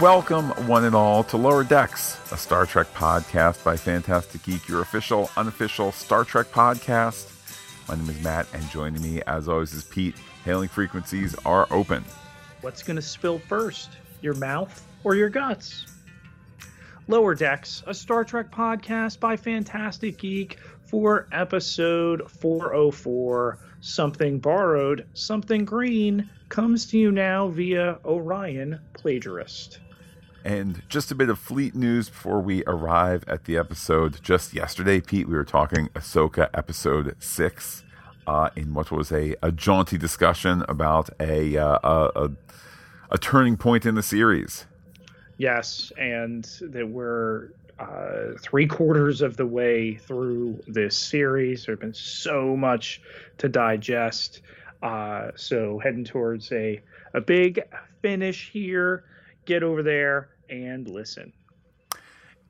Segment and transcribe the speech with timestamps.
[0.00, 4.80] Welcome, one and all, to Lower Decks, a Star Trek podcast by Phantastic Geek, your
[4.80, 7.28] official, unofficial Star Trek podcast.
[7.88, 10.14] My name is Matt, and joining me, as always, is Pete.
[10.44, 12.04] Hailing frequencies are open.
[12.60, 15.86] What's going to spill first, your mouth or your guts?
[17.08, 23.58] Lower Decks, a Star Trek podcast by Phantastic Geek for episode 404.
[23.80, 29.80] Something Borrowed, Something Green comes to you now via Orion Plagiarist.
[30.48, 34.18] And just a bit of fleet news before we arrive at the episode.
[34.22, 37.84] Just yesterday, Pete, we were talking Ahsoka episode six,
[38.26, 42.30] uh, in what was a, a jaunty discussion about a, uh, a,
[43.10, 44.64] a turning point in the series.
[45.36, 51.66] Yes, and that we're uh, three quarters of the way through this series.
[51.66, 53.02] There's been so much
[53.36, 54.40] to digest.
[54.82, 56.80] Uh, so heading towards a
[57.12, 57.60] a big
[58.00, 59.04] finish here.
[59.44, 61.32] Get over there and listen.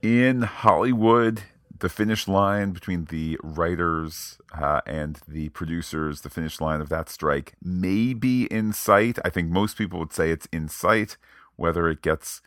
[0.03, 1.43] In Hollywood,
[1.81, 7.09] the finish line between the writers uh, and the producers, the finish line of that
[7.09, 9.19] strike may be in sight.
[9.25, 11.17] I think most people would say it's in sight.
[11.57, 12.41] Whether it gets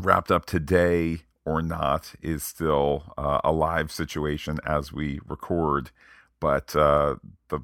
[0.00, 5.90] wrapped up today or not is still uh, a live situation as we record.
[6.40, 7.16] But uh,
[7.48, 7.60] the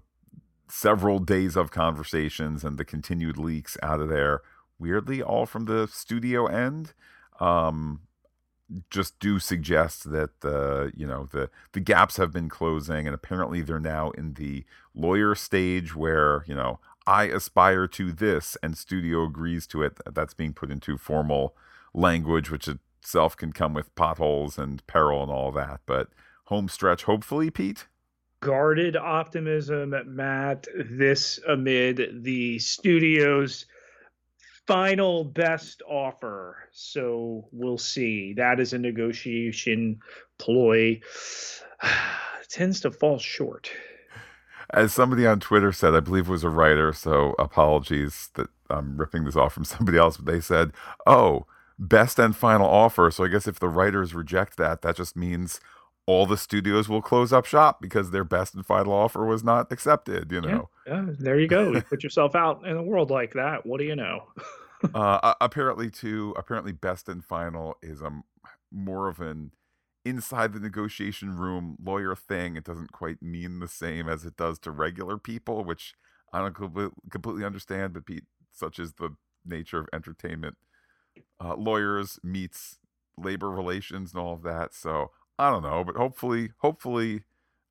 [0.69, 4.42] several days of conversations and the continued leaks out of there,
[4.79, 6.93] weirdly, all from the studio end.
[7.41, 8.01] Um,
[8.91, 13.62] just do suggest that the you know the the gaps have been closing and apparently
[13.62, 19.25] they're now in the lawyer stage where you know I aspire to this and studio
[19.25, 21.56] agrees to it that's being put into formal
[21.95, 26.09] language which itself can come with potholes and peril and all that but
[26.45, 27.87] home stretch hopefully Pete
[28.41, 33.65] guarded optimism Matt this amid the studio's
[34.69, 36.69] final best offer.
[36.72, 38.34] So we'll see.
[38.34, 39.98] That is a negotiation
[40.38, 41.00] ploy.
[42.50, 43.70] tends to fall short.
[44.70, 48.98] As somebody on Twitter said, I believe it was a writer, so apologies that I'm
[48.98, 50.72] ripping this off from somebody else, but they said,
[51.06, 51.47] "Oh,
[51.78, 55.60] best and final offer." So I guess if the writers reject that, that just means
[56.09, 59.70] all the studios will close up shop because their best and final offer was not
[59.70, 60.70] accepted, you know.
[60.87, 61.70] Yeah, yeah there you go.
[61.70, 63.66] You put yourself out in the world like that.
[63.66, 64.25] What do you know?
[64.94, 68.22] uh, apparently, too, apparently, best and final is a
[68.71, 69.53] more of an
[70.05, 72.56] inside the negotiation room lawyer thing.
[72.56, 75.94] It doesn't quite mean the same as it does to regular people, which
[76.33, 76.55] I don't
[77.11, 77.94] completely understand.
[77.94, 80.56] But Pete, such is the nature of entertainment,
[81.41, 82.78] uh, lawyers meets
[83.17, 84.75] labor relations and all of that.
[84.75, 87.22] So I don't know, but hopefully, hopefully,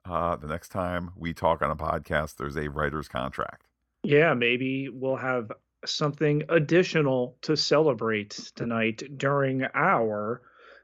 [0.06, 3.67] uh, the next time we talk on a podcast, there's a writer's contract.
[4.03, 5.51] Yeah, maybe we'll have
[5.85, 10.41] something additional to celebrate tonight during our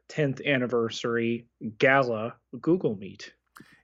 [0.10, 3.34] 10th anniversary gala Google Meet.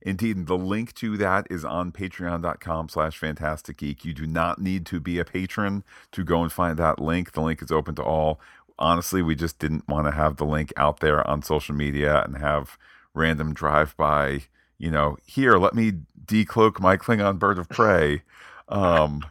[0.02, 4.06] Indeed, the link to that is on patreon.com slash phantastic geek.
[4.06, 5.84] You do not need to be a patron
[6.14, 7.34] to go and find that link.
[7.34, 8.40] The link is open to all
[8.80, 12.38] honestly, we just didn't want to have the link out there on social media and
[12.38, 12.78] have
[13.14, 14.42] random drive by,
[14.78, 15.92] you know, here, let me
[16.26, 18.24] decloak my Klingon bird of prey.
[18.70, 19.22] Um,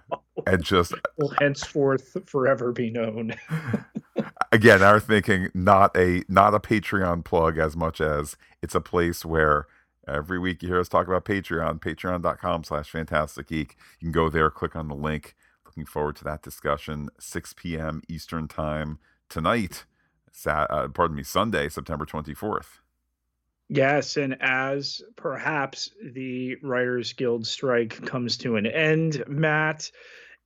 [0.47, 3.35] and just will henceforth forever be known.
[4.53, 9.25] again, our thinking not a not a Patreon plug as much as it's a place
[9.25, 9.67] where
[10.07, 13.77] every week you hear us talk about Patreon, patreon.com slash phantastic geek.
[14.01, 15.35] You can go there, click on the link.
[15.65, 17.11] Looking forward to that discussion.
[17.21, 18.03] 6 p.m.
[18.09, 19.85] Eastern time tonight,
[20.33, 22.81] Sat, uh, pardon me, Sunday, September 24th.
[23.69, 29.91] Yes, and as perhaps the Writers Guild strike comes to an end, Matt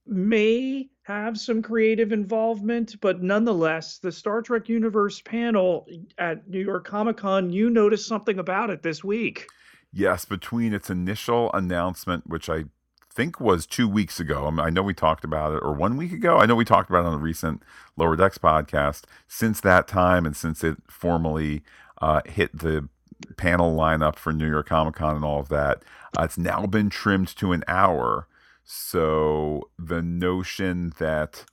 [0.07, 5.87] may have some creative involvement, but nonetheless, the Star Trek Universe panel
[6.19, 9.47] at New York Comic Con, you noticed something about it this week.
[9.93, 12.65] Yes, between its initial announcement, which I
[13.13, 14.47] think was two weeks ago.
[14.47, 16.39] I, mean, I, know we talked about it, or one week ago.
[16.39, 17.63] I know we talked about it on the recent
[17.97, 19.03] Lower Decks podcast.
[19.29, 21.63] Since that time, and since it formally
[22.01, 22.89] uh, hit the
[23.37, 25.83] panel lineup for New York Comic Con and all of that,
[26.19, 28.29] uh, it's now been trimmed to an hour.
[28.65, 31.45] So the notion that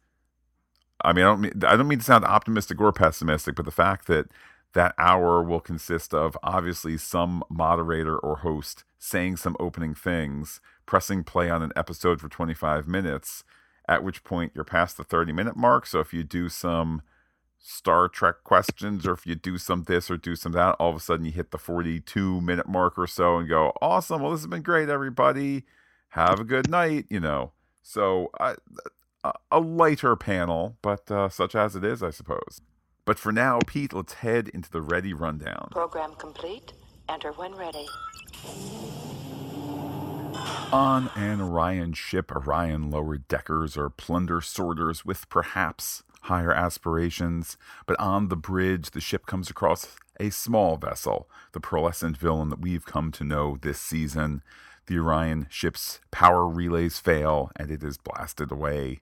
[1.01, 3.71] I mean, I don't mean I don't mean to sound optimistic or pessimistic, but the
[3.71, 4.27] fact that
[4.73, 11.23] that hour will consist of obviously some moderator or host saying some opening things, pressing
[11.23, 13.43] play on an episode for 25 minutes,
[13.87, 15.85] at which point you're past the 30 minute mark.
[15.85, 17.01] So if you do some
[17.59, 20.95] Star Trek questions or if you do some this or do some that, all of
[20.95, 24.21] a sudden you hit the 42 minute mark or so and go, awesome.
[24.21, 25.65] Well, this has been great, everybody.
[26.09, 27.51] Have a good night, you know.
[27.83, 28.55] So I,
[29.51, 32.61] a, lighter panel, but uh, such as it is, I suppose.
[33.05, 35.69] But for now, Pete, let's head into the ready rundown.
[35.71, 36.73] Program complete.
[37.09, 37.87] Enter when ready.
[40.71, 47.57] On an Orion ship, Orion lower deckers are plunder sorters with perhaps higher aspirations.
[47.85, 52.61] But on the bridge, the ship comes across a small vessel, the pearlescent villain that
[52.61, 54.43] we've come to know this season.
[54.85, 59.01] The Orion ship's power relays fail and it is blasted away.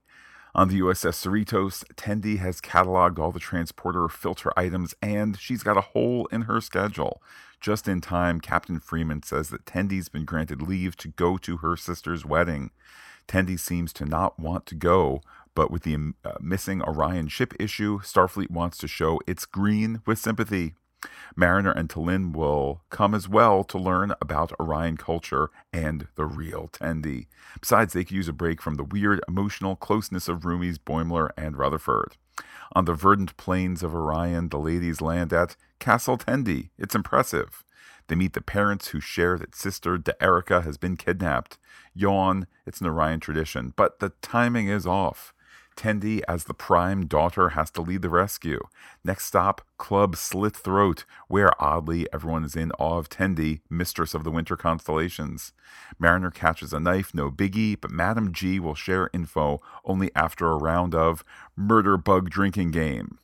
[0.56, 5.78] On the USS Cerritos, Tendi has cataloged all the transporter filter items and she's got
[5.78, 7.22] a hole in her schedule.
[7.60, 11.76] Just in time, Captain Freeman says that Tendi's been granted leave to go to her
[11.76, 12.72] sister's wedding.
[13.28, 15.22] Tendi seems to not want to go,
[15.58, 20.20] but with the uh, missing Orion ship issue, Starfleet wants to show it's green with
[20.20, 20.76] sympathy.
[21.36, 26.70] Mariner and T'Lyn will come as well to learn about Orion culture and the real
[26.72, 27.26] Tendi.
[27.60, 31.58] Besides, they could use a break from the weird emotional closeness of roomies Boimler and
[31.58, 32.18] Rutherford.
[32.74, 36.70] On the verdant plains of Orion, the ladies land at Castle Tendi.
[36.78, 37.64] It's impressive.
[38.10, 41.58] They meet the parents who share that sister D'Erica has been kidnapped.
[41.96, 45.34] Yawn, it's an Orion tradition, but the timing is off.
[45.78, 48.60] Tendi, as the prime daughter, has to lead the rescue.
[49.04, 54.24] Next stop, Club Slit Throat, where oddly everyone is in awe of Tendi, mistress of
[54.24, 55.54] the winter constellations.
[56.00, 60.58] Mariner catches a knife, no biggie, but Madam G will share info only after a
[60.58, 61.24] round of
[61.56, 63.20] murder bug drinking game.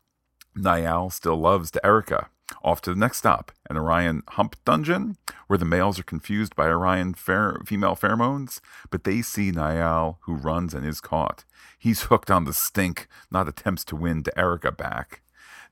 [0.56, 2.30] Naial still loves D'Erica.
[2.64, 5.18] Off to the next stop, an Orion hump dungeon,
[5.48, 8.60] where the males are confused by Orion female pheromones,
[8.90, 11.46] but they see Niall, who runs and is caught.
[11.78, 15.22] He's hooked on the stink, not attempts to win D'Erica back.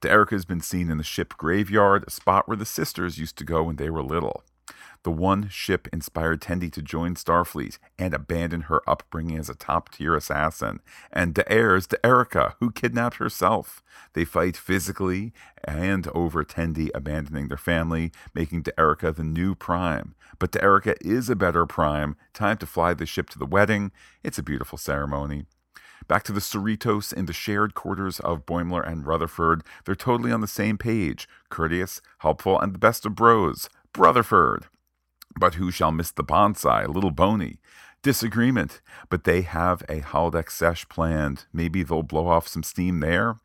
[0.02, 3.44] D'Erica has been seen in the ship graveyard, a spot where the sisters used to
[3.44, 4.44] go when they were little.
[5.04, 9.90] The one ship inspired Tendi to join Starfleet and abandon her upbringing as a top
[9.92, 10.80] tier assassin.
[11.12, 13.82] And D'Air's D'Erica, who kidnapped herself.
[14.14, 15.34] They fight physically
[15.64, 20.14] and over Tendi abandoning their family, making D'Erica the new prime.
[20.38, 22.16] But D'Erica is a better prime.
[22.34, 23.92] Time to fly the ship to the wedding.
[24.24, 25.46] It's a beautiful ceremony.
[26.08, 29.64] Back to the Cerritos in the shared quarters of Boimler and Rutherford.
[29.86, 31.28] They're totally on the same page.
[31.50, 33.70] Courteous, helpful, and the best of bros.
[33.94, 34.68] Brotherford.
[35.40, 37.60] But who shall miss the bonsai, Little Boney?
[38.04, 41.46] Disagreement, but they have a holodeck sesh planned.
[41.54, 43.36] Maybe they'll blow off some steam there.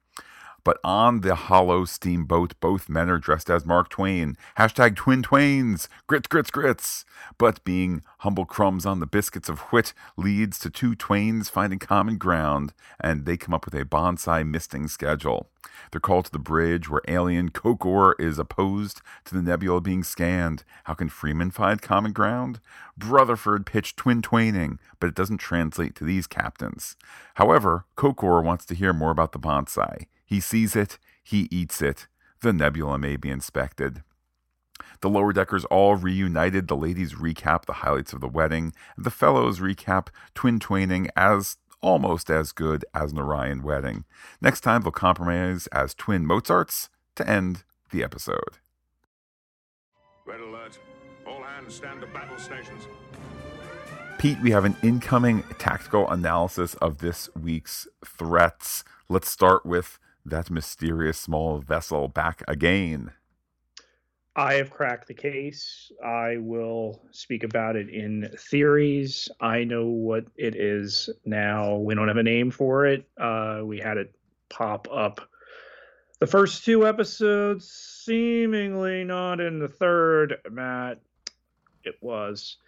[0.67, 4.37] But on the hollow steamboat, both men are dressed as Mark Twain.
[4.59, 5.89] Hashtag twin twains.
[6.09, 7.05] Grits, grits, grits.
[7.39, 12.19] But being humble crumbs on the biscuits of wit leads to two twains finding common
[12.19, 15.51] ground, and they come up with a bonsai misting schedule.
[15.93, 20.65] They're called to the bridge where alien Kokor is opposed to the nebula being scanned.
[20.83, 22.59] How can Freeman find common ground?
[22.99, 26.97] Rutherford pitched twin twaining, but it doesn't translate to these captains.
[27.35, 30.07] However, Kokor wants to hear more about the bonsai.
[30.27, 32.09] He sees it, he eats it.
[32.41, 34.03] The nebula may be inspected.
[35.01, 36.69] The lower deckers all reunited.
[36.69, 41.57] The ladies recap the highlights of the wedding, and the fellows recap twin twaining as
[41.81, 44.05] almost as good as an Orion wedding.
[44.41, 48.59] Next time, they'll compromise as twin Mozarts to end the episode.
[50.27, 50.79] Red alert.
[51.27, 52.87] All hands stand to battle stations.
[54.19, 58.83] Pete, we have an incoming tactical analysis of this week's threats.
[59.09, 63.13] Let's start with that mysterious small vessel back again.
[64.39, 65.91] I have cracked the case.
[66.05, 69.31] I will speak about it in theories.
[69.41, 71.77] I know what it is now.
[71.77, 73.09] We don't have a name for it.
[73.17, 74.15] Uh, we had it
[74.51, 75.21] pop up
[76.19, 81.01] the first two episodes, seemingly not in the third, Matt.
[81.85, 82.59] It was.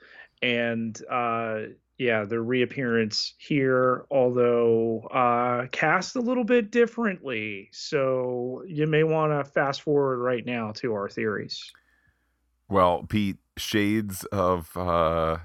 [0.41, 1.61] And uh,
[1.99, 7.69] yeah, the reappearance here, although uh, cast a little bit differently.
[7.73, 11.73] So you may want to fast forward right now to our theories.
[12.69, 15.38] Well, Pete, shades of uh,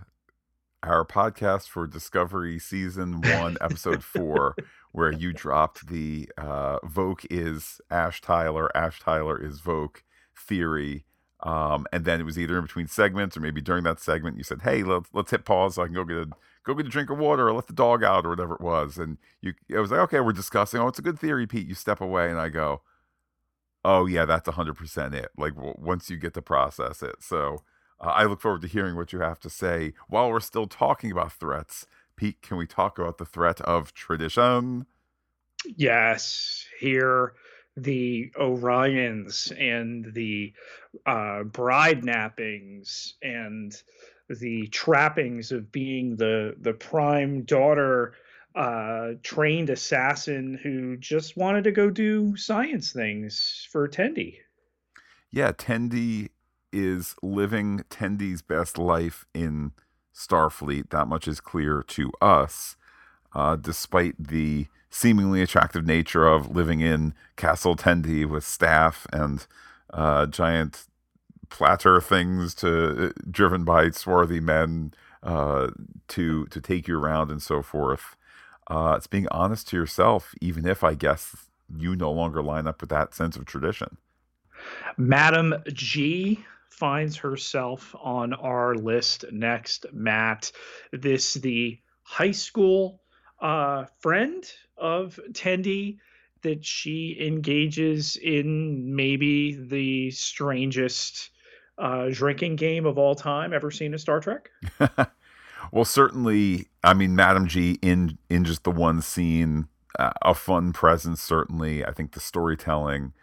[0.83, 4.55] our podcast for Discovery season one, episode four,
[4.91, 10.03] where you dropped the uh, Voq is Ash Tyler, Ash Tyler is Voq
[10.38, 11.05] theory
[11.43, 14.43] um, and then it was either in between segments or maybe during that segment you
[14.43, 16.29] said, "Hey, let's let's hit pause so I can go get a
[16.63, 18.97] go get a drink of water or let the dog out or whatever it was."
[18.97, 20.79] And you, it was like, "Okay, we're discussing.
[20.79, 22.81] Oh, it's a good theory, Pete." You step away, and I go,
[23.83, 27.17] "Oh yeah, that's hundred percent it." Like w- once you get to process it.
[27.21, 27.63] So
[28.00, 31.12] uh, I look forward to hearing what you have to say while we're still talking
[31.12, 31.85] about threats.
[32.15, 34.85] Pete, can we talk about the threat of tradition?
[35.65, 37.33] Yes, here
[37.75, 40.53] the Orions and the
[41.06, 43.75] uh, bride nappings and
[44.30, 48.13] the trappings of being the the prime daughter
[48.56, 54.38] uh, trained assassin who just wanted to go do science things for Tendi.
[55.32, 56.30] Yeah, Tendi
[56.72, 59.72] is living Tendi's best life in
[60.15, 60.92] Starfleet.
[60.92, 62.75] That much is clear to us,
[63.36, 69.46] uh, despite the seemingly attractive nature of living in Castle Tendi with staff and
[69.92, 70.86] uh, giant
[71.50, 75.70] platter things to driven by swarthy men uh,
[76.08, 78.16] to to take you around and so forth.
[78.68, 81.36] Uh, it's being honest to yourself, even if I guess
[81.75, 83.98] you no longer line up with that sense of tradition.
[84.98, 89.86] Madam G finds herself on our list next.
[89.92, 90.52] Matt,
[90.92, 93.02] this the high school
[93.40, 94.44] uh, friend
[94.78, 95.98] of Tendi
[96.42, 101.32] that she engages in maybe the strangest
[101.78, 104.50] uh, drinking game of all time ever seen in Star Trek?
[105.72, 106.68] well, certainly.
[106.84, 111.22] I mean, Madam G in in just the one scene, uh, a fun presence.
[111.22, 113.13] Certainly, I think the storytelling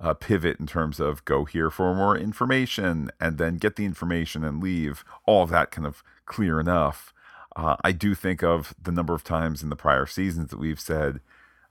[0.00, 4.44] uh, pivot in terms of go here for more information and then get the information
[4.44, 5.04] and leave.
[5.26, 7.12] All of that kind of clear enough.
[7.58, 10.78] Uh, I do think of the number of times in the prior seasons that we've
[10.78, 11.18] said,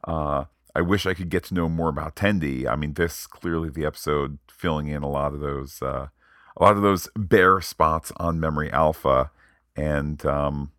[0.03, 0.44] uh,
[0.75, 2.67] I wish I could get to know more about Tendi.
[2.67, 6.10] I mean, this clearly the episode filling in a lot of those uh,
[6.58, 9.32] a lot of those bare spots on Memory Alpha,
[9.77, 10.72] and um,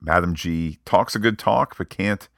[0.00, 2.28] Madam G talks a good talk, but can't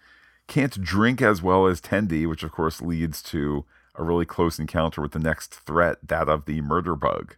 [0.47, 5.01] can't drink as well as Tendi, which of course leads to a really close encounter
[5.01, 7.37] with the next threat, that of the murder bug.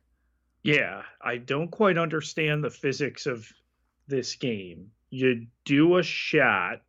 [0.64, 3.52] Yeah, I don't quite understand the physics of
[4.08, 4.90] this game.
[5.10, 6.82] You do a shot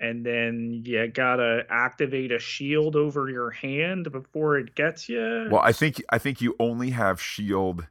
[0.00, 5.48] and then you gotta activate a shield over your hand before it gets you.
[5.50, 7.86] Well, I think I think you only have shield.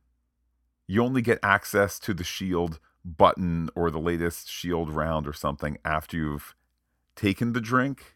[0.87, 5.77] You only get access to the shield button or the latest shield round or something
[5.83, 6.55] after you've
[7.15, 8.15] taken the drink.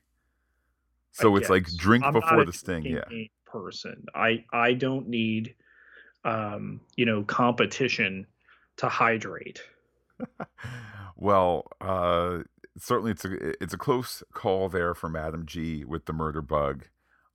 [1.11, 2.85] So it's like drink I'm before the sting.
[2.85, 3.01] Yeah.
[3.45, 5.55] Person, I I don't need,
[6.23, 8.27] um, you know, competition
[8.77, 9.63] to hydrate.
[11.15, 12.39] well, uh,
[12.77, 16.85] certainly it's a it's a close call there for Madam G with the murder bug.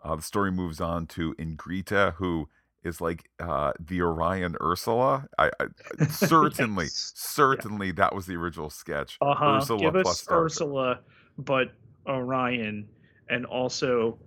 [0.03, 2.49] Uh, the story moves on to Ingrita, who
[2.85, 5.27] is like uh, the Orion Ursula.
[5.39, 7.13] I, I certainly, yes.
[7.15, 7.95] certainly yeah.
[7.97, 9.17] that was the original sketch.
[9.21, 9.57] Uh-huh.
[9.57, 11.01] Ursula Give us Ursula,
[11.39, 11.73] but
[12.07, 12.87] Orion,
[13.29, 14.19] and also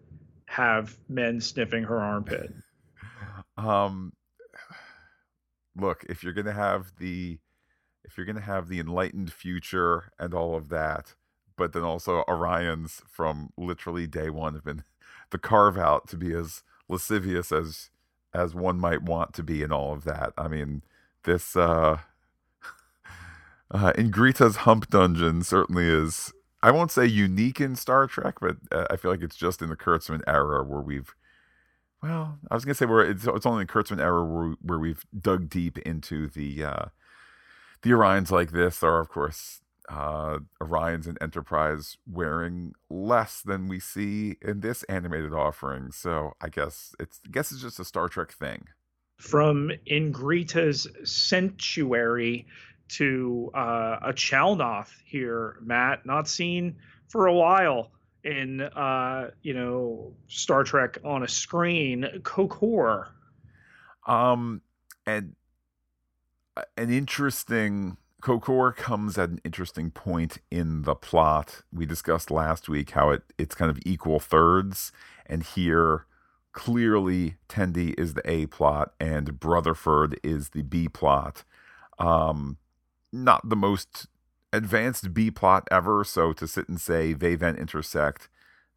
[0.46, 2.54] have men sniffing her armpit.
[3.56, 4.14] Um,
[5.76, 7.40] look, if you're gonna have the
[8.18, 11.14] you're going to have the enlightened future and all of that,
[11.56, 14.84] but then also Orions from literally day one have been
[15.30, 17.90] the carve out to be as lascivious as
[18.34, 20.34] as one might want to be and all of that.
[20.38, 20.84] I mean,
[21.24, 22.00] this uh,
[23.72, 28.86] uh Ingrita's hump dungeon certainly is I won't say unique in Star Trek, but uh,
[28.90, 31.16] I feel like it's just in the Kurtzman era where we've
[32.02, 35.06] well, I was gonna say where it's, it's only in Kurtzman era where, where we've
[35.20, 36.86] dug deep into the uh,
[37.82, 43.80] the Orions like this are, of course, uh, Orions and Enterprise wearing less than we
[43.80, 45.92] see in this animated offering.
[45.92, 48.68] So I guess it's I guess it's just a Star Trek thing.
[49.18, 52.46] From Ingrita's sanctuary
[52.90, 56.76] to uh, a Chalnoth here, Matt, not seen
[57.08, 57.92] for a while
[58.24, 62.06] in uh, you know Star Trek on a screen.
[62.24, 63.08] Kokor.
[64.06, 64.62] Um,
[65.06, 65.36] and
[66.78, 71.62] an interesting Kokor comes at an interesting point in the plot.
[71.72, 74.92] We discussed last week how it it's kind of equal thirds,
[75.26, 76.06] and here
[76.52, 81.44] clearly Tendi is the A plot and Brotherford is the B plot.
[82.00, 82.58] Um,
[83.14, 84.08] not the most
[84.52, 88.28] advanced B plot ever, so to sit and say they then intersect,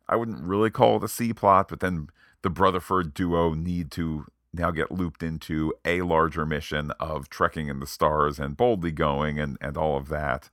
[0.09, 2.09] I wouldn't really call it a C plot, but then
[2.43, 7.81] the Brotherford duo need to now get looped into a larger mission of trekking in
[7.81, 10.51] the stars and boldly going and, and all of that.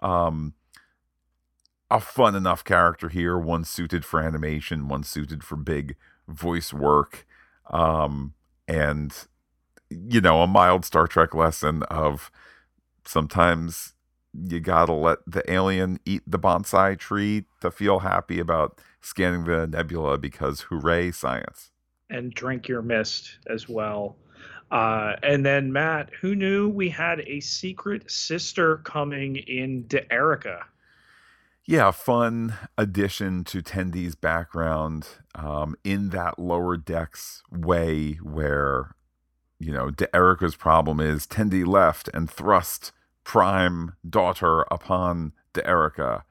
[0.00, 0.54] Um,
[1.90, 5.96] a fun enough character here, one suited for animation, one suited for big
[6.28, 7.26] voice work.
[7.68, 8.34] Um,
[8.68, 9.12] and,
[9.90, 12.30] you know, a mild Star Trek lesson of
[13.04, 13.94] sometimes
[14.32, 19.66] you gotta let the alien eat the bonsai tree to feel happy about scanning the
[19.66, 21.72] nebula because hooray, science
[22.10, 24.16] and drink your mist as well.
[24.70, 30.66] Uh, and then Matt, who knew we had a secret sister coming in D'Erica?
[31.66, 38.94] Yeah, fun addition to Tendi's background um, in that lower decks way where,
[39.58, 42.92] you know, D'Erica's problem is Tendi left and thrust
[43.24, 46.24] prime daughter upon D'Erica.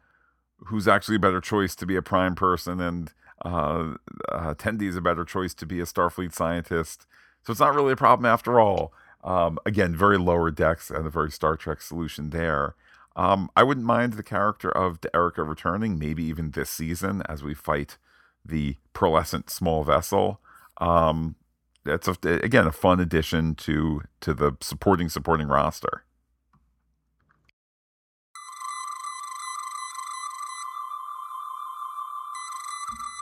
[0.65, 3.13] who's actually a better choice to be a prime person and
[3.45, 3.95] uh,
[4.29, 7.05] uh Tendi is a better choice to be a starfleet scientist.
[7.43, 8.93] So it's not really a problem after all.
[9.23, 12.75] Um, again very lower decks and a very star trek solution there.
[13.15, 17.53] Um, i wouldn't mind the character of Erica returning maybe even this season as we
[17.53, 17.97] fight
[18.45, 20.39] the pearlescent small vessel.
[20.77, 21.35] Um,
[21.83, 26.03] that's a, again a fun addition to to the supporting supporting roster.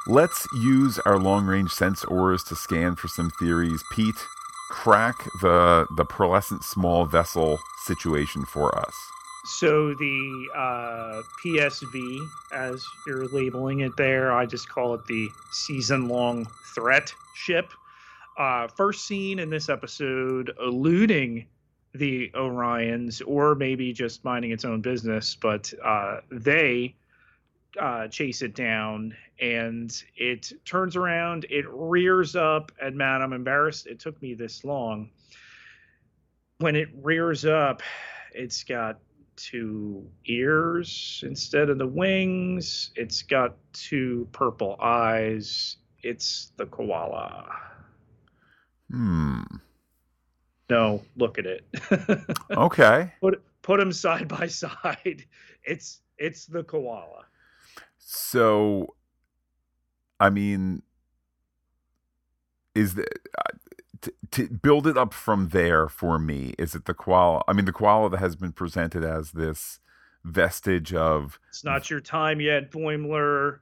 [0.08, 3.84] Let's use our long range sensors to scan for some theories.
[3.92, 4.26] Pete,
[4.70, 8.94] crack the the pearlescent small vessel situation for us.
[9.60, 16.08] So the uh, PSV, as you're labeling it there, I just call it the season
[16.08, 17.72] long threat ship
[18.38, 21.48] uh, first seen in this episode eluding
[21.94, 26.96] the Orions or maybe just minding its own business, but uh, they
[27.80, 33.88] uh, chase it down and it turns around, it rears up, and man, I'm embarrassed
[33.88, 35.10] it took me this long.
[36.60, 37.82] When it rears up,
[38.34, 39.00] it's got
[39.36, 45.77] two ears instead of the wings, it's got two purple eyes.
[46.03, 47.48] It's the koala.
[48.91, 49.41] Hmm.
[50.70, 51.65] No, look at it.
[52.51, 53.13] okay.
[53.22, 55.25] Put put them side by side.
[55.63, 57.25] It's it's the koala.
[57.98, 58.96] So,
[60.20, 60.82] I mean,
[62.76, 63.06] is the
[63.38, 63.58] uh,
[64.02, 66.54] to, to build it up from there for me?
[66.58, 67.44] Is it the koala?
[67.48, 69.80] I mean, the koala that has been presented as this
[70.24, 71.40] vestige of.
[71.50, 73.60] It's not your time yet, Boimler.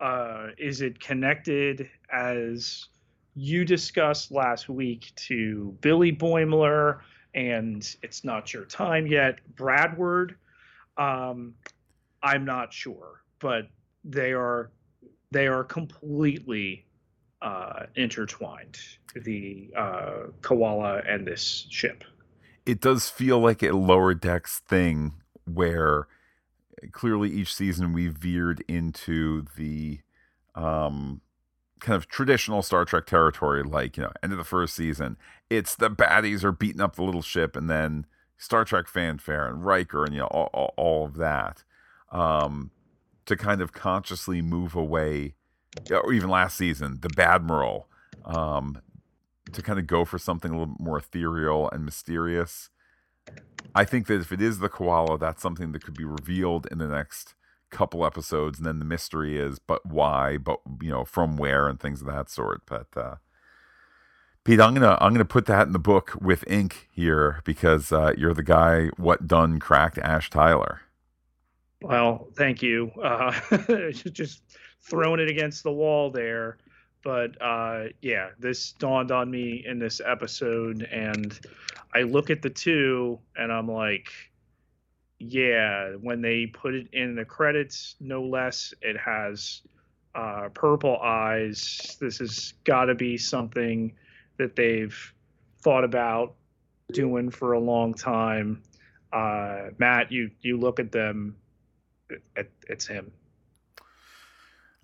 [0.00, 2.88] Uh, is it connected as
[3.34, 7.00] you discussed last week to Billy Boimler
[7.34, 10.36] and It's Not Your Time Yet, Bradward.
[10.96, 11.54] Um,
[12.22, 13.68] I'm not sure, but
[14.04, 14.70] they are
[15.34, 16.86] they are completely
[17.42, 18.78] uh, intertwined.
[19.14, 22.04] The uh, koala and this ship.
[22.64, 25.12] It does feel like a lower decks thing
[25.44, 26.08] where
[26.92, 30.00] clearly each season we veered into the
[30.54, 31.20] um
[31.80, 35.18] kind of traditional Star Trek territory, like, you know, end of the first season,
[35.50, 38.06] it's the baddies are beating up the little ship and then
[38.38, 41.62] Star Trek fanfare and Riker and, you know, all, all, all of that.
[42.10, 42.70] Um,
[43.26, 45.34] to kind of consciously move away,
[45.90, 47.84] or even last season, the Badmiral,
[48.24, 48.80] um,
[49.52, 52.70] to kind of go for something a little more ethereal and mysterious.
[53.74, 56.78] I think that if it is the koala, that's something that could be revealed in
[56.78, 57.34] the next
[57.70, 61.80] couple episodes and then the mystery is but why but you know from where and
[61.80, 63.16] things of that sort but uh
[64.44, 68.12] Pete, I'm gonna I'm gonna put that in the book with ink here because uh,
[68.16, 70.82] you're the guy what done cracked Ash Tyler.
[71.82, 72.90] Well, thank you.
[73.02, 73.32] Uh,
[73.92, 74.42] just
[74.82, 76.58] throwing it against the wall there,
[77.02, 81.38] but uh, yeah, this dawned on me in this episode, and
[81.94, 84.08] I look at the two, and I'm like,
[85.18, 89.62] yeah, when they put it in the credits, no less, it has
[90.14, 91.96] uh, purple eyes.
[92.00, 93.94] This has got to be something
[94.38, 95.14] that they've
[95.62, 96.34] thought about
[96.92, 98.62] doing for a long time.
[99.12, 101.36] Uh, Matt, you you look at them,
[102.36, 103.12] it, it's him.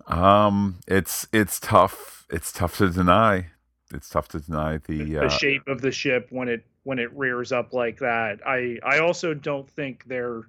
[0.07, 2.25] Um, it's it's tough.
[2.29, 3.47] It's tough to deny.
[3.93, 7.15] It's tough to deny the the uh, shape of the ship when it when it
[7.15, 8.39] rears up like that.
[8.45, 10.43] I I also don't think they're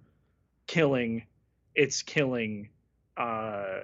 [0.66, 1.24] killing.
[1.74, 2.68] It's killing
[3.16, 3.80] uh,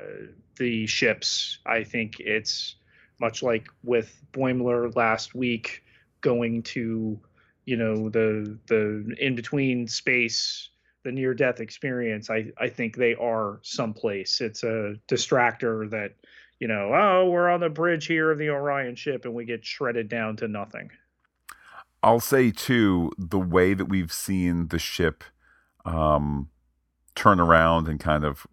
[0.56, 1.58] the ships.
[1.66, 2.76] I think it's
[3.20, 5.82] much like with Boimler last week,
[6.20, 7.18] going to
[7.64, 10.70] you know the the in between space
[11.04, 16.12] the near death experience i i think they are someplace it's a distractor that
[16.58, 19.64] you know oh we're on the bridge here of the orion ship and we get
[19.64, 20.90] shredded down to nothing
[22.02, 25.24] I'll say too the way that we've seen the ship
[25.84, 26.48] um,
[27.14, 28.46] turn around and kind of,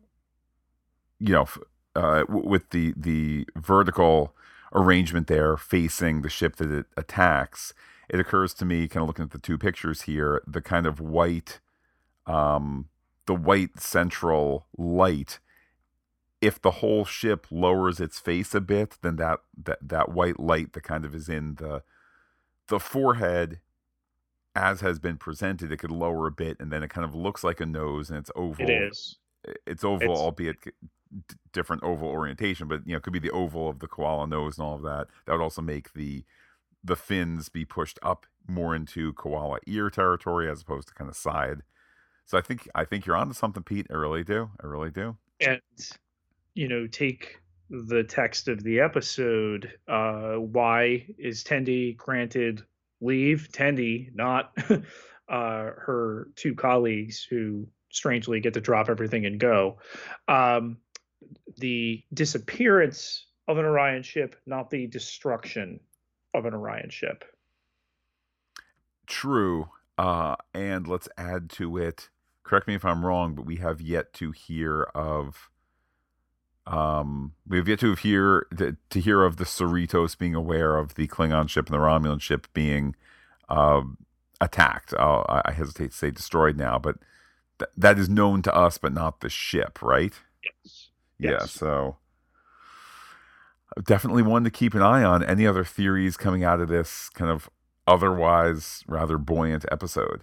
[1.20, 1.48] you know,
[1.96, 4.36] uh, with the the vertical
[4.74, 7.74] arrangement there facing the ship that it attacks.
[8.10, 11.00] It occurs to me, kind of looking at the two pictures here, the kind of
[11.00, 11.60] white,
[12.28, 12.90] um,
[13.26, 15.40] the white central light.
[16.42, 20.74] If the whole ship lowers its face a bit, then that that that white light
[20.74, 21.82] that kind of is in the
[22.68, 23.60] the forehead
[24.56, 27.44] as has been presented it could lower a bit and then it kind of looks
[27.44, 29.18] like a nose and it's oval it is
[29.68, 30.56] it's oval it's, albeit
[31.52, 34.58] different oval orientation but you know it could be the oval of the koala nose
[34.58, 36.24] and all of that that would also make the
[36.84, 41.16] the fins be pushed up more into koala ear territory as opposed to kind of
[41.16, 41.62] side
[42.26, 43.88] so i think i think you're onto something pete.
[43.90, 44.50] I really do.
[44.62, 45.18] I really do.
[45.40, 45.62] And
[46.54, 52.64] you know take the text of the episode uh why is tendi granted
[53.02, 53.50] leave?
[53.52, 54.82] Tendi not uh
[55.30, 59.78] her two colleagues who strangely get to drop everything and go.
[60.28, 60.78] Um
[61.58, 65.80] the disappearance of an orion ship not the destruction
[66.36, 67.24] of an orion ship.
[69.08, 69.70] True.
[69.98, 72.10] Uh, and let's add to it.
[72.46, 75.50] Correct me if I'm wrong, but we have yet to hear of.
[76.68, 80.96] Um, we have yet to hear to, to hear of the Cerritos being aware of
[80.96, 82.96] the Klingon ship and the Romulan ship being
[83.50, 83.82] uh,
[84.40, 84.94] attacked.
[84.94, 86.98] i I hesitate to say destroyed now, but
[87.60, 90.14] th- that is known to us, but not the ship, right?
[90.44, 91.32] yes Yeah.
[91.32, 91.52] Yes.
[91.52, 91.98] So
[93.84, 95.24] definitely one to keep an eye on.
[95.24, 97.50] Any other theories coming out of this kind of
[97.88, 100.22] otherwise rather buoyant episode?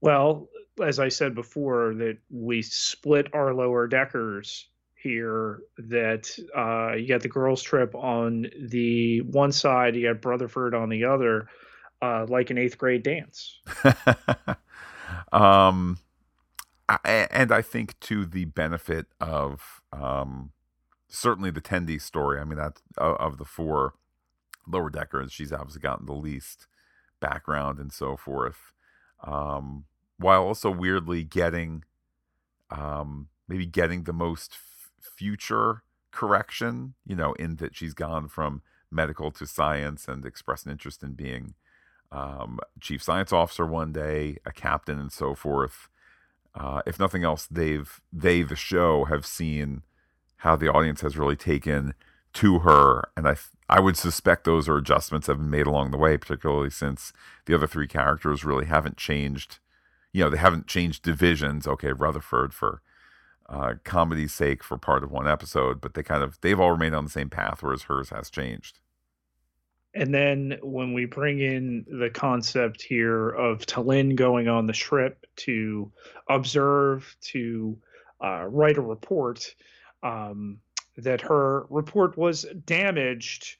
[0.00, 0.48] Well,
[0.82, 5.60] as I said before, that we split our lower deckers here.
[5.78, 10.88] That uh, you got the girls' trip on the one side, you got Rutherford on
[10.88, 11.48] the other,
[12.02, 13.60] uh, like an eighth grade dance.
[15.32, 15.98] um,
[16.88, 20.52] I, and I think to the benefit of um,
[21.08, 22.40] certainly the Tendi story.
[22.40, 23.94] I mean, that of, of the four
[24.66, 26.66] lower deckers, she's obviously gotten the least
[27.20, 28.72] background and so forth.
[29.22, 29.84] Um,
[30.20, 31.84] while also weirdly getting,
[32.70, 36.94] um, maybe getting the most f- future correction.
[37.06, 41.12] You know, in that she's gone from medical to science and expressed an interest in
[41.12, 41.54] being
[42.12, 45.88] um, chief science officer one day, a captain, and so forth.
[46.54, 49.82] Uh, if nothing else, they've they the show have seen
[50.38, 51.94] how the audience has really taken
[52.32, 53.36] to her, and I
[53.68, 57.12] I would suspect those are adjustments have been made along the way, particularly since
[57.46, 59.58] the other three characters really haven't changed.
[60.12, 61.66] You know, they haven't changed divisions.
[61.66, 62.82] Okay, Rutherford for
[63.48, 66.94] uh, comedy's sake for part of one episode, but they kind of they've all remained
[66.94, 68.78] on the same path, whereas hers has changed.
[69.92, 75.26] And then when we bring in the concept here of T'Lyn going on the trip
[75.36, 75.90] to
[76.28, 77.76] observe, to
[78.24, 79.52] uh, write a report,
[80.04, 80.58] um,
[80.96, 83.56] that her report was damaged,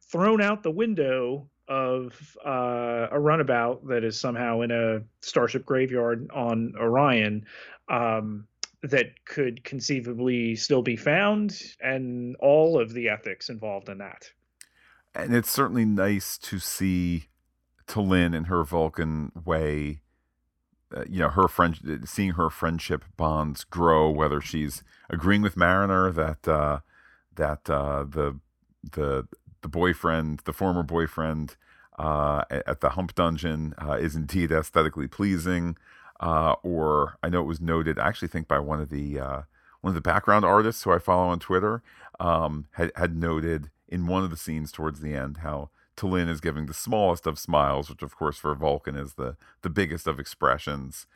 [0.00, 6.28] thrown out the window of uh, a runabout that is somehow in a starship graveyard
[6.34, 7.44] on Orion.
[7.88, 8.46] Um,
[8.82, 14.30] that could conceivably still be found, and all of the ethics involved in that.
[15.16, 17.24] and it's certainly nice to see
[17.88, 20.02] T'Lyn in her Vulcan way.
[20.94, 24.08] Uh, you know, her friend, seeing her friendship bonds grow.
[24.10, 26.78] Whether she's agreeing with Mariner that uh,
[27.34, 28.38] that uh, the
[28.92, 29.26] the
[29.62, 31.56] the boyfriend, the former boyfriend
[31.98, 35.76] uh, at the Hump Dungeon, uh, is indeed aesthetically pleasing,
[36.20, 37.98] uh, or I know it was noted.
[37.98, 39.42] I actually think by one of the uh,
[39.80, 41.82] one of the background artists who I follow on Twitter
[42.20, 46.40] um, had had noted in one of the scenes towards the end how T'Lyn is
[46.40, 50.20] giving the smallest of smiles, which of course for Vulcan is the the biggest of
[50.20, 51.06] expressions.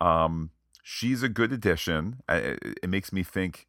[0.00, 0.50] Um,
[0.82, 2.18] she's a good addition.
[2.28, 3.66] It, it makes me think,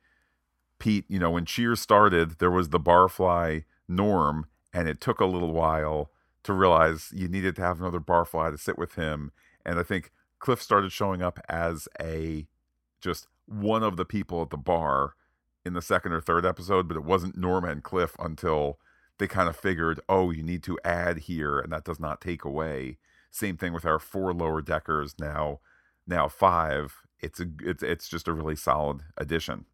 [0.80, 1.06] Pete.
[1.08, 5.54] You know, when Cheers started, there was the barfly norm, and it took a little
[5.54, 6.12] while
[6.44, 9.32] to realize you needed to have another barfly to sit with him.
[9.66, 12.48] And I think Cliff started showing up as a
[13.02, 15.14] just one of the people at the bar
[15.66, 18.80] in the second or third episode, but it wasn't Norma and Cliff until
[19.18, 22.46] they kind of figured, oh, you need to add here, and that does not take
[22.46, 22.98] away.
[23.32, 25.60] Same thing with our four lower deckers now,
[26.06, 27.02] now five.
[27.20, 29.66] It's a it's it's just a really solid addition.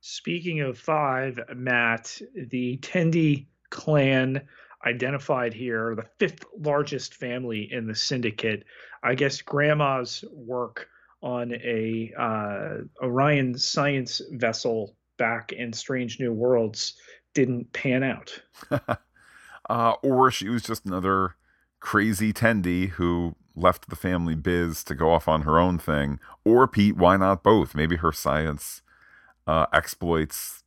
[0.00, 4.42] Speaking of five, Matt, the Tendi clan
[4.86, 8.64] identified here, the fifth largest family in the syndicate.
[9.02, 10.88] I guess Grandma's work
[11.22, 16.94] on a uh, Orion science vessel back in Strange New Worlds
[17.34, 18.40] didn't pan out.
[19.70, 21.36] uh, or she was just another
[21.80, 26.20] crazy Tendi who left the family biz to go off on her own thing.
[26.44, 27.74] Or Pete, why not both?
[27.74, 28.82] Maybe her science
[29.46, 30.62] uh, exploits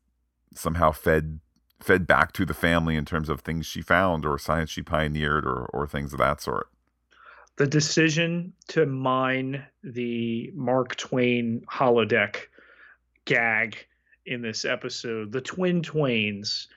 [0.54, 1.40] somehow fed
[1.80, 5.46] fed back to the family in terms of things she found or science she pioneered
[5.46, 6.68] or or things of that sort.
[7.58, 12.38] The decision to mine the Mark Twain holodeck
[13.26, 13.86] gag
[14.26, 16.68] in this episode, the twin twains,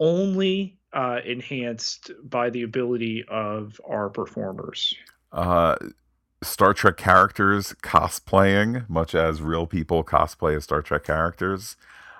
[0.00, 4.94] only uh, enhanced by the ability of our performers.
[5.32, 5.76] Uh,
[6.42, 11.76] Star Trek characters cosplaying, much as real people cosplay as Star Trek characters.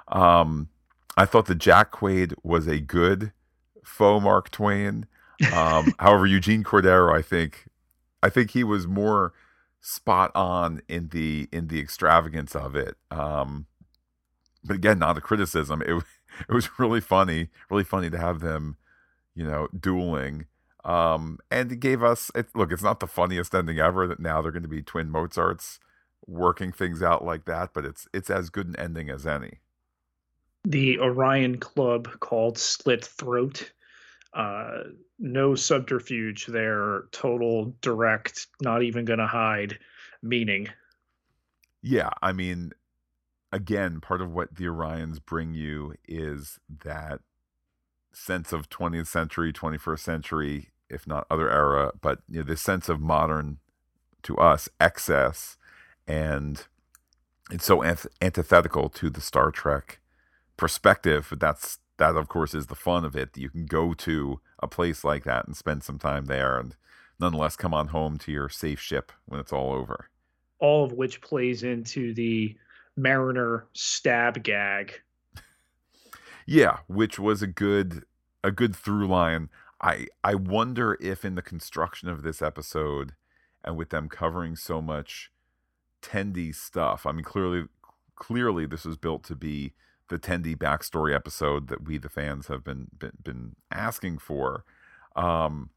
[0.08, 0.68] Um,
[1.16, 3.32] I thought that Jack Quaid was a good
[3.84, 5.06] faux Mark Twain.
[5.52, 7.68] Um, however, Eugene Cordero, I think,
[8.22, 9.32] I think he was more
[9.80, 12.96] spot on in the in the extravagance of it.
[13.10, 13.66] Um,
[14.64, 15.82] but again, not a criticism.
[15.82, 16.02] It
[16.48, 18.76] it was really funny, really funny to have them,
[19.34, 20.46] you know, dueling.
[20.84, 22.72] Um, and it gave us it, look.
[22.72, 24.06] It's not the funniest ending ever.
[24.06, 25.78] That now they're going to be twin Mozarts
[26.26, 29.61] working things out like that, but it's it's as good an ending as any.
[30.64, 33.72] The Orion Club called Slit Throat.
[34.32, 34.84] Uh,
[35.18, 37.04] no subterfuge there.
[37.12, 38.46] Total direct.
[38.60, 39.78] Not even going to hide
[40.22, 40.68] meaning.
[41.82, 42.72] Yeah, I mean,
[43.50, 47.20] again, part of what the Orions bring you is that
[48.12, 52.88] sense of 20th century, 21st century, if not other era, but you know, this sense
[52.88, 53.58] of modern
[54.22, 55.56] to us excess,
[56.06, 56.66] and
[57.50, 59.98] it's so antithetical to the Star Trek
[60.62, 61.26] perspective.
[61.28, 63.32] But that's that, of course, is the fun of it.
[63.32, 66.76] That you can go to a place like that and spend some time there, and
[67.18, 70.08] nonetheless come on home to your safe ship when it's all over.
[70.60, 72.56] All of which plays into the
[72.96, 75.00] Mariner stab gag.
[76.46, 78.04] Yeah, which was a good
[78.44, 79.48] a good through line.
[79.80, 83.14] I I wonder if in the construction of this episode
[83.64, 85.32] and with them covering so much
[86.00, 87.04] Tendi stuff.
[87.04, 87.64] I mean clearly
[88.14, 89.72] clearly this was built to be
[90.12, 94.64] the Tendi backstory episode that we the fans have been been, been asking for.
[95.16, 95.70] Um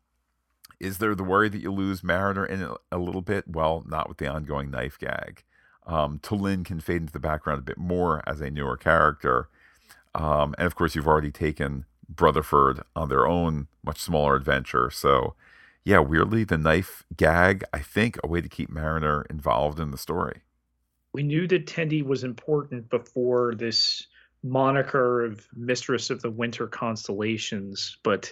[0.80, 3.48] is there the worry that you lose Mariner in a, a little bit?
[3.48, 5.44] Well, not with the ongoing knife gag.
[5.86, 9.48] Um, T'Lyn can fade into the background a bit more as a newer character.
[10.14, 11.86] Um, and of course, you've already taken
[12.20, 14.90] Rutherford on their own much smaller adventure.
[14.90, 15.36] So,
[15.84, 19.98] yeah, weirdly, the knife gag, I think, a way to keep Mariner involved in the
[19.98, 20.42] story.
[21.14, 24.08] We knew that Tendi was important before this
[24.44, 28.32] moniker of Mistress of the Winter Constellations, but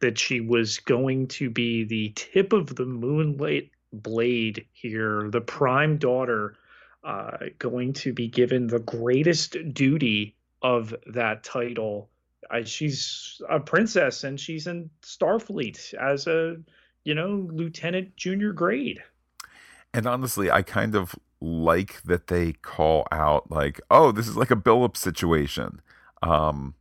[0.00, 5.98] that she was going to be the tip of the moonlight blade here, the prime
[5.98, 6.56] daughter
[7.04, 12.10] uh, going to be given the greatest duty of that title.
[12.50, 16.56] Uh, she's a princess and she's in Starfleet as a,
[17.04, 19.02] you know, lieutenant junior grade.
[19.94, 24.50] And honestly, I kind of like that they call out like, oh, this is like
[24.50, 25.80] a Billups situation.
[26.22, 26.74] Um,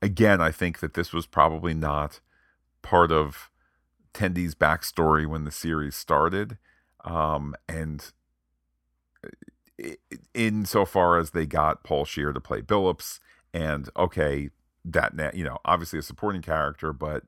[0.00, 2.20] again, I think that this was probably not
[2.82, 3.50] part of
[4.12, 6.58] Tendi's backstory when the series started.
[7.04, 8.12] Um, and
[10.34, 13.18] insofar as they got Paul Scheer to play Billups,
[13.52, 14.50] and okay,
[14.84, 17.24] that you know, obviously a supporting character, but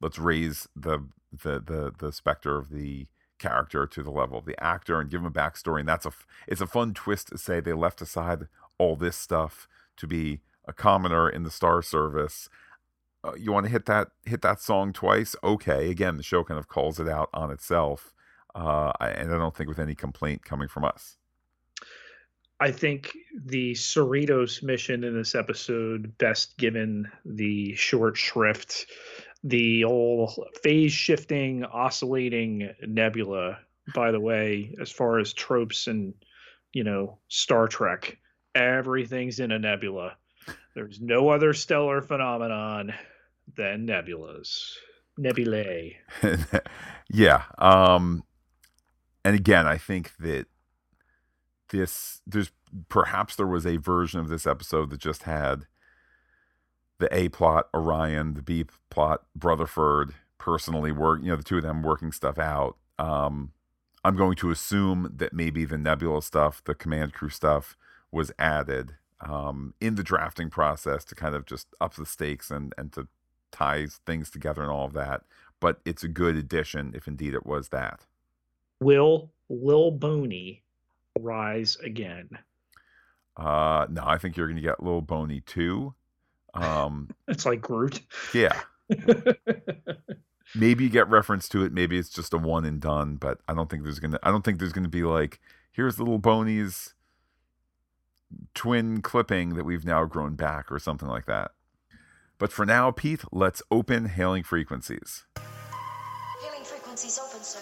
[0.00, 3.06] let's raise the the the the specter of the
[3.40, 5.80] character to the level of the actor and give him a backstory.
[5.80, 6.12] And that's a
[6.46, 8.46] it's a fun twist to say they left aside
[8.78, 12.48] all this stuff to be a commoner in the Star Service.
[13.24, 15.34] Uh, you want to hit that hit that song twice?
[15.42, 15.90] Okay.
[15.90, 18.14] Again, the show kind of calls it out on itself,
[18.54, 21.16] uh, and I don't think with any complaint coming from us.
[22.62, 28.86] I think the Cerritos mission in this episode best given the short shrift,
[29.44, 33.58] the old phase shifting, oscillating nebula.
[33.94, 36.14] By the way, as far as tropes and
[36.72, 38.18] you know Star Trek,
[38.54, 40.16] everything's in a nebula.
[40.74, 42.94] There's no other stellar phenomenon
[43.56, 44.72] than nebulas,
[45.18, 45.96] nebulae.
[47.10, 47.42] yeah.
[47.58, 48.22] Um,
[49.24, 50.46] and again, I think that
[51.70, 52.50] this there's
[52.88, 55.66] perhaps there was a version of this episode that just had
[57.00, 61.62] the A plot Orion, the B plot Rutherford personally work, you know, the two of
[61.62, 62.76] them working stuff out.
[62.98, 63.52] Um,
[64.04, 67.76] I'm going to assume that maybe the Nebula stuff, the command crew stuff,
[68.12, 72.74] was added um, in the drafting process to kind of just up the stakes and
[72.78, 73.08] and to
[73.50, 75.22] tie things together and all of that.
[75.58, 78.06] But it's a good addition if indeed it was that.
[78.80, 80.62] Will Lil Boney
[81.18, 82.30] rise again?
[83.36, 85.94] Uh, no, I think you're going to get Little Boney too.
[86.54, 88.00] Um, it's like Groot.
[88.34, 88.58] Yeah.
[90.54, 91.72] maybe you get reference to it.
[91.72, 93.16] Maybe it's just a one and done.
[93.16, 94.18] But I don't think there's gonna.
[94.22, 95.40] I don't think there's gonna be like
[95.72, 96.94] here's Little Boney's
[98.54, 101.52] twin clipping that we've now grown back or something like that.
[102.38, 105.26] But for now, Pete, let's open hailing frequencies.
[106.40, 107.60] Hailing frequencies open, sir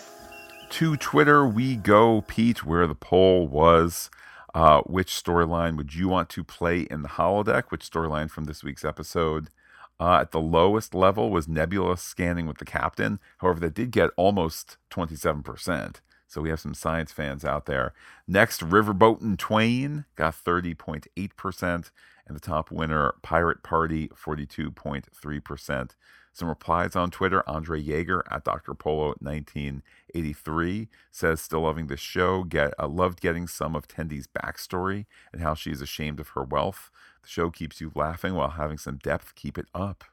[0.71, 4.11] to Twitter we go, Pete, where the poll was.
[4.55, 7.65] Uh, which storyline would you want to play in the holodeck?
[7.69, 9.51] Which storyline from this week's episode?
[10.01, 13.19] Uh, at the lowest level was Nebula scanning with the captain.
[13.39, 15.97] However, that did get almost 27%.
[16.29, 17.95] So we have some science fans out there.
[18.27, 21.91] Next, Riverboat and Twain got 30.8%.
[22.27, 25.91] And the top winner, Pirate Party, 42.3%.
[26.39, 27.43] Some replies on Twitter.
[27.49, 28.73] Andre Yeager at Dr.
[28.73, 32.45] Polo 1983 says, Still loving this show.
[32.45, 36.45] Get uh, Loved getting some of Tendi's backstory and how she is ashamed of her
[36.45, 36.93] wealth.
[37.23, 39.35] The show keeps you laughing while having some depth.
[39.35, 40.05] Keep it up.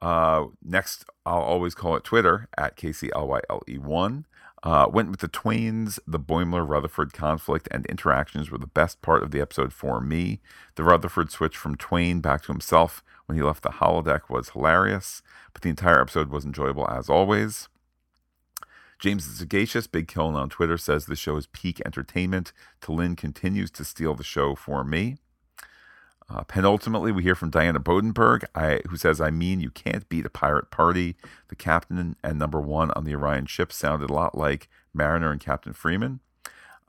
[0.00, 4.24] Uh, next, I'll always call it Twitter at KCLYLE1.
[4.62, 5.98] Uh, went with the Twains.
[6.06, 10.40] The Boimler Rutherford conflict and interactions were the best part of the episode for me.
[10.76, 15.22] The Rutherford switch from Twain back to himself when he left the holodeck was hilarious,
[15.52, 17.68] but the entire episode was enjoyable as always.
[19.00, 22.52] James Sagacious, Big Killen on Twitter, says the show is peak entertainment.
[22.80, 25.16] T'Lyn continues to steal the show for me.
[26.32, 30.24] Uh, penultimately, we hear from Diana Bodenberg, I, who says, I mean, you can't beat
[30.24, 31.14] a pirate party.
[31.48, 35.40] The captain and number one on the Orion ship sounded a lot like Mariner and
[35.40, 36.20] Captain Freeman.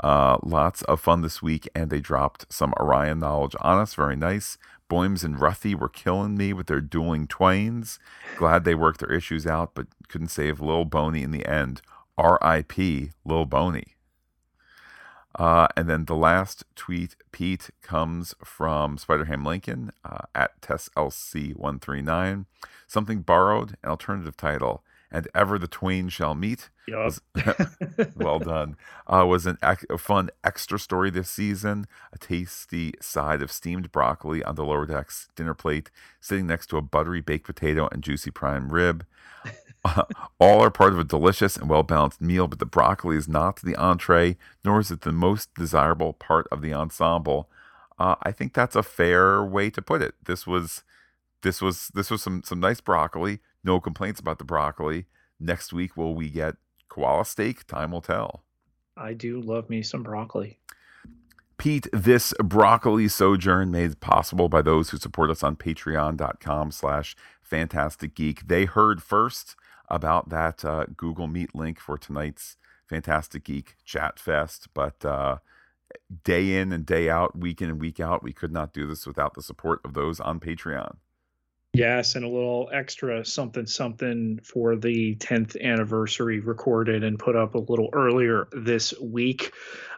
[0.02, 3.96] Uh, lots of fun this week, and they dropped some Orion knowledge on us.
[3.96, 4.58] Very nice.
[4.90, 8.00] Boims and Ruthy were killing me with their dueling twains.
[8.38, 11.82] Glad they worked their issues out, but couldn't save Lil Boney in the end.
[12.18, 13.12] R.I.P.
[13.26, 13.96] Lil Boney.
[15.36, 22.46] Uh, and then the last tweet, Pete, comes from Spider Ham Lincoln uh, at TessLC139.
[22.88, 26.70] Something borrowed, an alternative title, and ever the twain shall meet.
[26.88, 26.98] Yep.
[26.98, 27.22] Was,
[28.16, 28.76] well done.
[29.08, 31.86] Uh, was an ec- a fun extra story this season.
[32.12, 36.78] A tasty side of steamed broccoli on the lower decks dinner plate, sitting next to
[36.78, 39.06] a buttery baked potato and juicy prime rib.
[40.40, 43.62] all are part of a delicious and well balanced meal, but the broccoli is not
[43.62, 47.50] the entree, nor is it the most desirable part of the ensemble.
[48.00, 50.16] Uh, I think that's a fair way to put it.
[50.24, 50.84] This was,
[51.42, 53.40] this was, this was some some nice broccoli.
[53.64, 55.06] No complaints about the broccoli.
[55.40, 56.56] Next week, will we get
[56.90, 57.66] koala steak?
[57.68, 58.44] Time will tell.
[58.96, 60.60] I do love me some broccoli.
[61.58, 68.16] Pete, this broccoli sojourn made possible by those who support us on patreon.com slash phantastic
[68.16, 68.48] geek.
[68.48, 69.56] They heard first
[69.90, 74.68] about that uh, Google Meet link for tonight's Phantastic Geek Chat Fest.
[74.74, 75.38] But uh,
[76.24, 79.06] day in and day out, week in and week out, we could not do this
[79.06, 80.98] without the support of those on Patreon.
[81.76, 87.56] Yes, and a little extra something something for the 10th anniversary recorded and put up
[87.56, 89.52] a little earlier this week.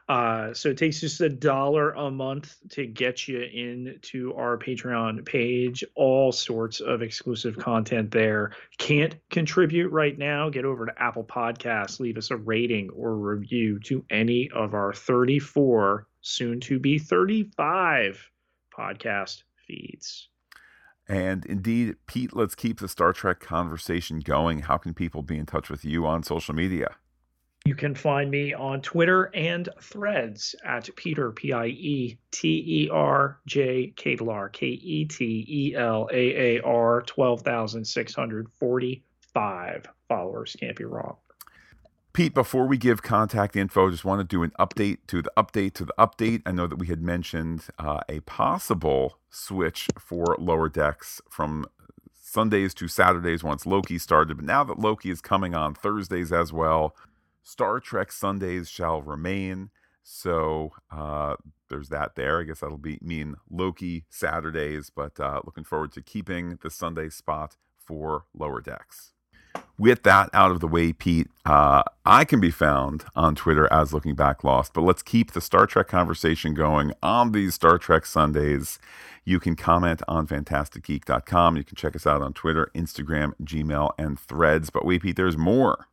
[0.07, 5.25] Uh, so it takes just a dollar a month to get you into our Patreon
[5.25, 5.83] page.
[5.95, 8.51] All sorts of exclusive content there.
[8.77, 10.49] Can't contribute right now?
[10.49, 14.93] Get over to Apple Podcasts, leave us a rating or review to any of our
[14.93, 18.29] 34, soon to be 35
[18.77, 20.29] podcast feeds.
[21.07, 24.59] And indeed, Pete, let's keep the Star Trek conversation going.
[24.61, 26.95] How can people be in touch with you on social media?
[27.65, 32.89] You can find me on Twitter and threads at Peter, P I E T E
[32.91, 40.55] R J Ketelaar, K E T E L A A R, 12,645 followers.
[40.59, 41.15] Can't be wrong.
[42.13, 45.73] Pete, before we give contact info, just want to do an update to the update
[45.73, 46.43] to the update.
[46.45, 51.65] I know that we had mentioned uh, a possible switch for lower decks from
[52.13, 56.53] Sundays to Saturdays once Loki started, but now that Loki is coming on Thursdays as
[56.53, 56.95] well,
[57.45, 59.69] Star Trek Sundays shall remain.
[60.03, 61.37] So uh,
[61.69, 62.41] there's that there.
[62.41, 67.07] I guess that'll be mean Loki Saturdays, but uh, looking forward to keeping the Sunday
[67.07, 69.13] spot for lower decks
[69.77, 73.93] with that out of the way, Pete, uh, I can be found on Twitter as
[73.93, 78.05] Looking Back Lost, but let's keep the Star Trek conversation going on these Star Trek
[78.05, 78.79] Sundays.
[79.25, 81.57] You can comment on phantasticgeek.com.
[81.57, 84.69] You can check us out on Twitter, Instagram, Gmail, and threads.
[84.69, 85.87] But wait, Pete, there's more.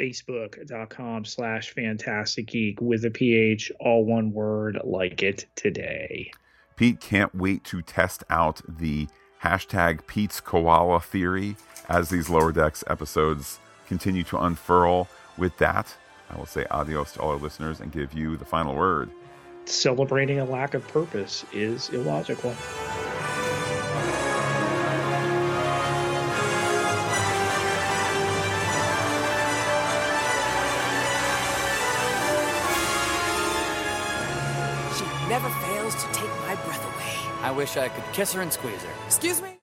[0.00, 6.30] Facebook.com slash phantastic geek with a PH, all one word, like it today.
[6.76, 9.06] Pete can't wait to test out the
[9.42, 11.56] hashtag Pete's Koala Theory
[11.88, 15.08] as these Lower Decks episodes continue to unfurl.
[15.36, 15.94] With that,
[16.30, 19.10] I will say adios to all our listeners and give you the final word.
[19.66, 22.54] Celebrating a lack of purpose is illogical.
[37.50, 39.06] I wish I could kiss her and squeeze her.
[39.08, 39.59] Excuse me?